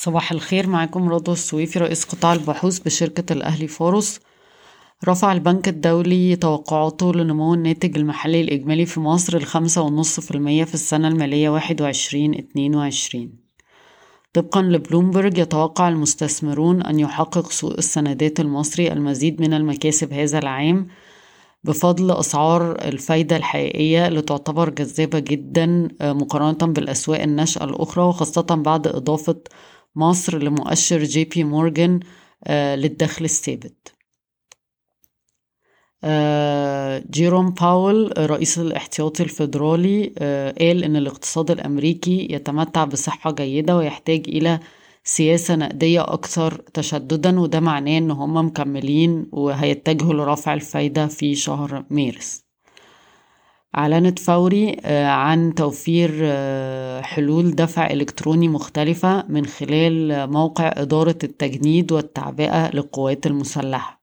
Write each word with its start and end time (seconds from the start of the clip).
صباح 0.00 0.32
الخير 0.32 0.66
معاكم 0.66 1.08
رضوى 1.08 1.32
السويفي 1.32 1.78
رئيس 1.78 2.04
قطاع 2.04 2.32
البحوث 2.32 2.78
بشركة 2.78 3.32
الأهلي 3.32 3.66
فاروس 3.66 4.20
رفع 5.08 5.32
البنك 5.32 5.68
الدولي 5.68 6.36
توقعاته 6.36 7.12
لنمو 7.14 7.54
الناتج 7.54 7.98
المحلي 7.98 8.40
الإجمالي 8.40 8.86
في 8.86 9.00
مصر 9.00 9.38
لخمسة 9.38 9.82
ونص 9.82 10.20
في 10.20 10.30
المية 10.30 10.64
في 10.64 10.74
السنة 10.74 11.08
المالية 11.08 11.48
واحد 11.48 11.82
وعشرين 11.82 12.34
اتنين 12.34 12.74
وعشرين. 12.74 13.32
طبقا 14.32 14.62
لبلومبرج 14.62 15.38
يتوقع 15.38 15.88
المستثمرون 15.88 16.82
أن 16.82 17.00
يحقق 17.00 17.50
سوق 17.50 17.74
السندات 17.78 18.40
المصري 18.40 18.92
المزيد 18.92 19.40
من 19.40 19.54
المكاسب 19.54 20.12
هذا 20.12 20.38
العام 20.38 20.86
بفضل 21.64 22.10
أسعار 22.10 22.72
الفايدة 22.72 23.36
الحقيقية 23.36 24.06
اللي 24.06 24.22
تعتبر 24.22 24.70
جذابة 24.70 25.18
جدا 25.18 25.88
مقارنة 26.00 26.72
بالأسواق 26.72 27.22
الناشئة 27.22 27.64
الأخرى 27.64 28.04
وخاصة 28.04 28.42
بعد 28.42 28.86
إضافة 28.86 29.36
مصر 29.98 30.38
لمؤشر 30.38 31.04
جي 31.04 31.24
بي 31.24 31.44
مورجان 31.44 32.00
للدخل 32.50 33.24
الثابت. 33.24 33.92
جيروم 37.10 37.50
باول 37.50 38.12
رئيس 38.30 38.58
الاحتياطي 38.58 39.22
الفيدرالي 39.22 40.06
قال 40.60 40.84
إن 40.84 40.96
الاقتصاد 40.96 41.50
الأمريكي 41.50 42.28
يتمتع 42.30 42.84
بصحة 42.84 43.30
جيدة 43.32 43.76
ويحتاج 43.76 44.28
إلى 44.28 44.60
سياسة 45.04 45.56
نقدية 45.56 46.02
أكثر 46.02 46.54
تشددا 46.74 47.40
وده 47.40 47.60
معناه 47.60 47.98
إن 47.98 48.10
هم 48.10 48.46
مكملين 48.46 49.26
وهيتجهوا 49.32 50.14
لرفع 50.14 50.54
الفايدة 50.54 51.06
في 51.06 51.34
شهر 51.34 51.84
مارس. 51.90 52.47
أعلنت 53.76 54.18
فوري 54.18 54.76
عن 55.04 55.54
توفير 55.54 56.10
حلول 57.02 57.50
دفع 57.50 57.90
إلكتروني 57.90 58.48
مختلفة 58.48 59.24
من 59.28 59.46
خلال 59.46 60.30
موقع 60.30 60.72
إدارة 60.76 61.18
التجنيد 61.24 61.92
والتعبئة 61.92 62.70
للقوات 62.70 63.26
المسلحة. 63.26 63.98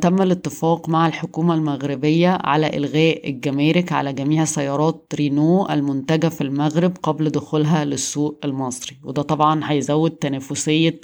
تم 0.00 0.22
الاتفاق 0.22 0.88
مع 0.88 1.06
الحكومة 1.06 1.54
المغربية 1.54 2.38
على 2.44 2.76
إلغاء 2.76 3.30
الجمارك 3.30 3.92
على 3.92 4.12
جميع 4.12 4.44
سيارات 4.44 5.06
رينو 5.14 5.66
المنتجة 5.70 6.28
في 6.28 6.40
المغرب 6.40 6.92
قبل 7.02 7.30
دخولها 7.30 7.84
للسوق 7.84 8.40
المصري. 8.44 8.96
وده 9.04 9.22
طبعا 9.22 9.60
هيزود 9.64 10.10
تنافسية 10.10 11.00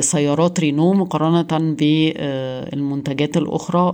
سيارات 0.00 0.60
رينو 0.60 0.92
مقارنة 0.92 1.74
بالمنتجات 1.74 3.36
الأخرى 3.36 3.92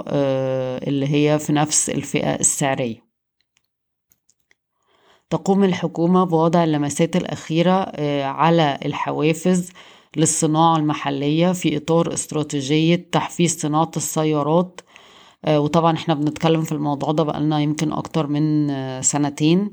اللي 0.88 1.08
هي 1.08 1.38
في 1.38 1.52
نفس 1.52 1.90
الفئة 1.90 2.34
السعرية. 2.34 3.04
تقوم 5.30 5.64
الحكومة 5.64 6.24
بوضع 6.24 6.64
اللمسات 6.64 7.16
الأخيرة 7.16 7.92
على 8.24 8.78
الحوافز 8.84 9.72
للصناعة 10.16 10.76
المحلية 10.76 11.52
في 11.52 11.76
إطار 11.76 12.12
استراتيجية 12.12 13.08
تحفيز 13.12 13.60
صناعة 13.60 13.90
السيارات. 13.96 14.80
وطبعا 15.48 15.94
إحنا 15.96 16.14
بنتكلم 16.14 16.62
في 16.62 16.72
الموضوع 16.72 17.12
ده 17.12 17.22
بقالنا 17.22 17.60
يمكن 17.60 17.92
أكتر 17.92 18.26
من 18.26 18.72
سنتين. 19.02 19.70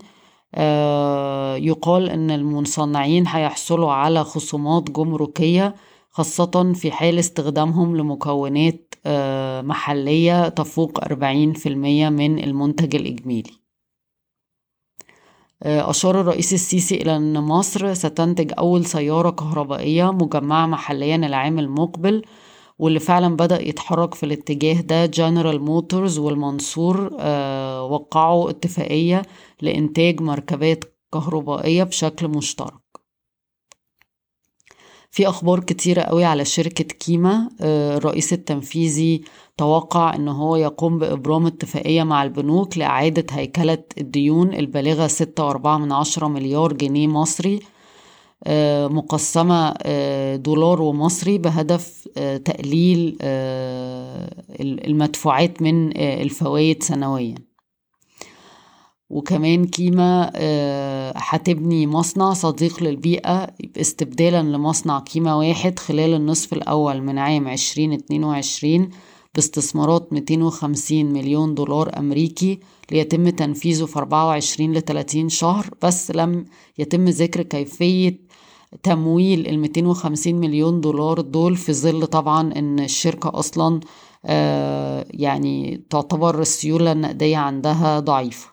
يقال 1.67 2.09
إن 2.09 2.31
المصنعين 2.31 3.27
هيحصلوا 3.27 3.91
على 3.91 4.23
خصومات 4.23 4.91
جمركية 4.91 5.75
خاصة 6.09 6.73
في 6.73 6.91
حال 6.91 7.19
استخدامهم 7.19 7.97
لمكونات 7.97 8.93
محلية 9.65 10.49
تفوق 10.49 10.99
40% 11.03 11.67
من 11.67 12.39
المنتج 12.43 12.95
الإجمالي. 12.95 13.51
أشار 15.63 16.21
الرئيس 16.21 16.53
السيسي 16.53 16.95
إلى 17.01 17.15
أن 17.15 17.33
مصر 17.39 17.93
ستنتج 17.93 18.51
أول 18.59 18.85
سيارة 18.85 19.29
كهربائية 19.29 20.11
مجمعة 20.11 20.65
محليا 20.65 21.15
العام 21.15 21.59
المقبل 21.59 22.21
واللي 22.81 22.99
فعلا 22.99 23.35
بدأ 23.35 23.61
يتحرك 23.67 24.13
في 24.13 24.25
الاتجاه 24.25 24.81
ده 24.81 25.05
جنرال 25.05 25.61
موتورز 25.61 26.17
والمنصور 26.17 27.11
آه 27.19 27.83
وقعوا 27.83 28.49
اتفاقية 28.49 29.21
لإنتاج 29.61 30.21
مركبات 30.21 30.83
كهربائية 31.13 31.83
بشكل 31.83 32.27
مشترك. 32.27 32.73
في 35.11 35.27
أخبار 35.29 35.59
كتيرة 35.59 36.01
قوي 36.01 36.23
على 36.25 36.45
شركة 36.45 36.83
كيما 36.83 37.49
آه 37.61 37.97
الرئيس 37.97 38.33
التنفيذي 38.33 39.21
توقع 39.57 40.15
أنه 40.15 40.31
هو 40.31 40.55
يقوم 40.55 40.99
بإبرام 40.99 41.45
اتفاقية 41.45 42.03
مع 42.03 42.23
البنوك 42.23 42.77
لإعادة 42.77 43.25
هيكلة 43.31 43.83
الديون 43.97 44.53
البالغة 44.53 45.07
ستة 45.07 45.45
وأربعة 45.45 45.77
من 45.77 45.91
عشرة 45.91 46.27
مليار 46.27 46.73
جنيه 46.73 47.07
مصري 47.07 47.59
مقسمة 48.89 49.73
دولار 50.35 50.81
ومصري 50.81 51.37
بهدف 51.37 52.07
تقليل 52.45 53.17
المدفوعات 54.61 55.61
من 55.61 55.97
الفوائد 55.97 56.83
سنويا. 56.83 57.35
وكمان 59.09 59.65
كيما 59.65 60.31
هتبني 61.15 61.87
مصنع 61.87 62.33
صديق 62.33 62.83
للبيئة 62.83 63.47
استبدالا 63.77 64.41
لمصنع 64.41 64.99
كيما 64.99 65.33
واحد 65.35 65.79
خلال 65.79 66.13
النصف 66.13 66.53
الأول 66.53 67.01
من 67.01 67.17
عام 67.17 67.47
عشرين 67.47 67.93
اتنين 67.93 68.23
وعشرين 68.23 68.89
باستثمارات 69.35 70.13
250 70.13 71.05
مليون 71.05 71.55
دولار 71.55 71.99
أمريكي 71.99 72.59
ليتم 72.91 73.29
تنفيذه 73.29 73.85
في 73.85 73.99
24 73.99 74.73
ل 74.73 74.81
30 74.81 75.29
شهر 75.29 75.69
بس 75.83 76.11
لم 76.11 76.45
يتم 76.77 77.05
ذكر 77.05 77.41
كيفية 77.41 78.30
تمويل 78.83 79.47
ال 79.47 79.59
250 79.59 80.35
مليون 80.35 80.81
دولار 80.81 81.21
دول 81.21 81.55
في 81.55 81.73
ظل 81.73 82.07
طبعا 82.07 82.53
إن 82.55 82.79
الشركة 82.79 83.39
أصلا 83.39 83.79
آه 84.25 85.05
يعني 85.09 85.83
تعتبر 85.89 86.41
السيولة 86.41 86.91
النقدية 86.91 87.37
عندها 87.37 87.99
ضعيفة. 87.99 88.51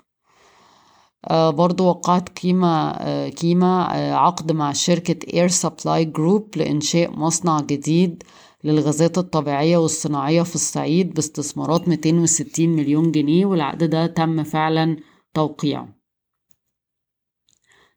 آه 1.25 1.51
برضو 1.51 1.85
وقعت 1.89 2.29
كيما 2.29 2.97
آه 3.01 3.29
كيما 3.29 3.83
عقد 4.15 4.53
مع 4.53 4.73
شركة 4.73 5.35
Air 5.35 5.49
Supply 5.49 6.05
Group 6.05 6.57
لإنشاء 6.57 7.11
مصنع 7.11 7.61
جديد 7.61 8.23
للغازات 8.65 9.19
الطبيعية 9.19 9.77
والصناعية 9.77 10.43
في 10.43 10.55
الصعيد 10.55 11.15
باستثمارات 11.15 11.89
260 11.89 12.69
مليون 12.69 13.13
جنيه 13.13 13.47
والعقد 13.47 13.85
ده 13.85 14.07
تم 14.07 14.43
فعلا 14.43 14.97
توقيعه. 15.35 15.98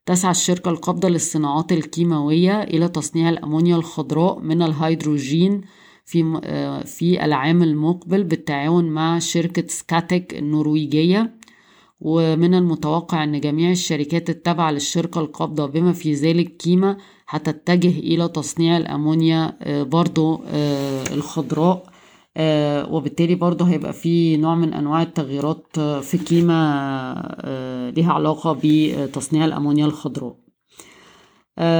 تسعى 0.05 0.31
الشركة 0.31 0.71
القابضة 0.71 1.09
للصناعات 1.09 1.71
الكيماوية 1.71 2.63
إلى 2.63 2.87
تصنيع 2.89 3.29
الأمونيا 3.29 3.75
الخضراء 3.75 4.39
من 4.39 4.61
الهيدروجين 4.61 5.61
في 6.05 6.41
في 6.85 7.25
العام 7.25 7.63
المقبل 7.63 8.23
بالتعاون 8.23 8.85
مع 8.85 9.19
شركة 9.19 9.67
Scatec 9.67 10.33
النرويجية. 10.37 11.35
ومن 12.03 12.53
المتوقع 12.53 13.23
أن 13.23 13.39
جميع 13.39 13.71
الشركات 13.71 14.29
التابعة 14.29 14.71
للشركة 14.71 15.21
القابضة 15.21 15.65
بما 15.65 15.93
في 15.93 16.13
ذلك 16.13 16.57
كيما 16.57 16.97
هتتجه 17.27 17.99
إلى 17.99 18.27
تصنيع 18.27 18.77
الأمونيا 18.77 19.57
برضو 19.83 20.41
الخضراء. 21.13 21.90
وبالتالي 22.37 23.35
برضو 23.35 23.63
هيبقى 23.63 23.93
في 23.93 24.37
نوع 24.37 24.55
من 24.55 24.73
أنواع 24.73 25.01
التغييرات 25.01 25.79
في 25.79 26.17
كيما 26.17 27.91
لها 27.97 28.13
علاقة 28.13 28.59
بتصنيع 28.63 29.45
الأمونيا 29.45 29.85
الخضراء. 29.85 30.35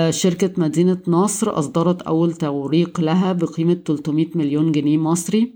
شركة 0.10 0.54
مدينة 0.58 1.02
نصر 1.08 1.60
أصدرت 1.60 2.02
أول 2.02 2.34
توريق 2.34 3.00
لها 3.02 3.34
بقيمة 3.34 3.74
300 3.74 4.28
مليون 4.36 4.72
جنيه 4.72 4.98
مصري. 4.98 5.56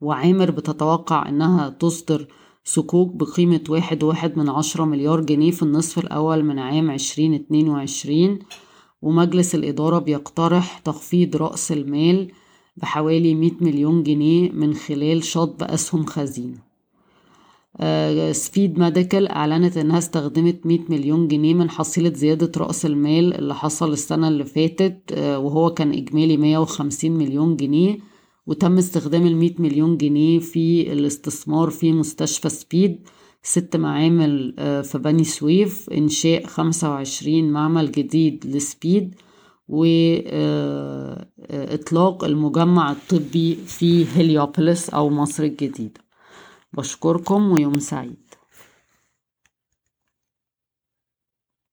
وعامر 0.00 0.50
بتتوقع 0.50 1.28
أنها 1.28 1.68
تصدر 1.68 2.26
صكوك 2.64 3.12
بقيمة 3.14 3.60
واحد 3.68 4.02
واحد 4.02 4.38
من 4.38 4.48
عشرة 4.48 4.84
مليار 4.84 5.20
جنيه 5.20 5.50
في 5.50 5.62
النصف 5.62 5.98
الأول 5.98 6.44
من 6.44 6.58
عام 6.58 6.90
عشرين 6.90 7.34
اتنين 7.34 7.68
وعشرين. 7.68 8.38
ومجلس 9.02 9.54
الإدارة 9.54 9.98
بيقترح 9.98 10.78
تخفيض 10.78 11.36
رأس 11.36 11.72
المال 11.72 12.30
بحوالي 12.82 13.34
مية 13.34 13.52
مليون 13.60 14.02
جنيه 14.02 14.50
من 14.52 14.74
خلال 14.74 15.24
شطب 15.24 15.62
أسهم 15.62 16.06
خزينة 16.06 16.58
آه 17.80 18.32
Speed 18.32 18.78
Medical 18.78 19.28
أعلنت 19.28 19.76
إنها 19.76 19.98
استخدمت 19.98 20.66
مية 20.66 20.84
مليون 20.88 21.28
جنيه 21.28 21.54
من 21.54 21.70
حصيلة 21.70 22.12
زيادة 22.12 22.52
رأس 22.56 22.86
المال 22.86 23.34
اللي 23.34 23.54
حصل 23.54 23.92
السنة 23.92 24.28
اللي 24.28 24.44
فاتت 24.44 24.98
آه 25.12 25.38
وهو 25.38 25.70
كان 25.74 25.92
إجمالي 25.92 26.36
مية 26.36 26.58
وخمسين 26.58 27.12
مليون 27.16 27.56
جنيه 27.56 27.98
وتم 28.46 28.78
استخدام 28.78 29.26
المية 29.26 29.54
مليون 29.58 29.96
جنيه 29.96 30.38
في 30.38 30.92
الاستثمار 30.92 31.70
في 31.70 31.92
مستشفى 31.92 32.48
سبيد 32.48 32.98
ست 33.42 33.76
معامل 33.76 34.54
آه 34.58 34.82
في 34.82 34.98
بني 34.98 35.24
سويف 35.24 35.90
إنشاء 35.90 36.46
خمسة 36.46 36.90
وعشرين 36.90 37.50
معمل 37.52 37.92
جديد 37.92 38.46
ل 38.46 38.57
Speed 38.57 39.14
وإطلاق 39.68 41.24
المجمع 42.24 42.90
الطبي 42.90 43.54
في 43.54 44.04
هليوبوليس 44.06 44.90
أو 44.90 45.10
مصر 45.10 45.42
الجديدة. 45.42 46.00
بشكركم 46.72 47.52
ويوم 47.52 47.78
سعيد. 47.78 48.27